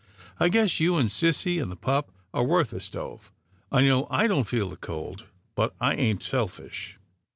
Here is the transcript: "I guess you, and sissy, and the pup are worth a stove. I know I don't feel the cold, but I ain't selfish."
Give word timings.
"I 0.39 0.49
guess 0.49 0.79
you, 0.79 0.97
and 0.97 1.09
sissy, 1.09 1.61
and 1.61 1.71
the 1.71 1.75
pup 1.75 2.11
are 2.33 2.43
worth 2.43 2.73
a 2.73 2.79
stove. 2.81 3.31
I 3.71 3.83
know 3.83 4.07
I 4.09 4.25
don't 4.25 4.47
feel 4.47 4.67
the 4.69 4.75
cold, 4.77 5.27
but 5.53 5.75
I 5.79 5.93
ain't 5.93 6.23
selfish." 6.23 6.97